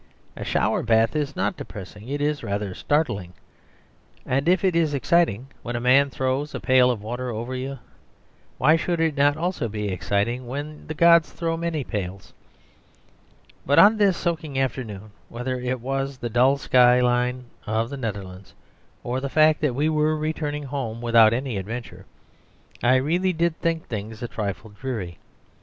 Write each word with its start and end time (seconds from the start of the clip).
A 0.35 0.43
shower 0.43 0.81
bath 0.81 1.15
is 1.15 1.35
not 1.35 1.55
depressing; 1.55 2.07
it 2.09 2.21
is 2.21 2.41
rather 2.43 2.73
startling. 2.73 3.33
And 4.25 4.49
if 4.49 4.63
it 4.63 4.75
is 4.75 4.95
exciting 4.95 5.49
when 5.61 5.75
a 5.75 5.79
man 5.79 6.09
throws 6.09 6.55
a 6.55 6.59
pail 6.59 6.89
of 6.89 7.03
water 7.03 7.29
over 7.29 7.53
you, 7.53 7.77
why 8.57 8.77
should 8.77 8.99
it 8.99 9.15
not 9.15 9.37
also 9.37 9.69
be 9.69 9.89
exciting 9.89 10.47
when 10.47 10.87
the 10.87 10.95
gods 10.95 11.31
throw 11.31 11.55
many 11.55 11.83
pails? 11.83 12.33
But 13.63 13.77
on 13.77 13.97
this 13.97 14.17
soaking 14.17 14.57
afternoon, 14.57 15.11
whether 15.29 15.59
it 15.59 15.79
was 15.79 16.17
the 16.17 16.29
dull 16.31 16.57
sky 16.57 16.99
line 16.99 17.45
of 17.67 17.91
the 17.91 17.97
Netherlands 17.97 18.55
or 19.03 19.19
the 19.19 19.29
fact 19.29 19.61
that 19.61 19.75
we 19.75 19.87
were 19.87 20.17
returning 20.17 20.63
home 20.63 20.99
without 21.01 21.31
any 21.31 21.57
adventure, 21.57 22.07
I 22.81 22.95
really 22.95 23.33
did 23.33 23.55
think 23.59 23.85
things 23.85 24.23
a 24.23 24.27
trifle 24.27 24.71
dreary. 24.71 25.19